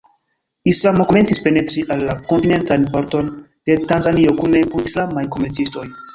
Islamo 0.69 1.03
komencis 1.09 1.41
penetri 1.47 1.83
en 1.97 2.01
la 2.07 2.15
kontinentan 2.31 2.89
parton 2.97 3.31
de 3.71 3.77
Tanzanio 3.93 4.35
kune 4.43 4.65
kun 4.75 4.91
islamaj 4.91 5.29
komercistoj. 5.39 5.87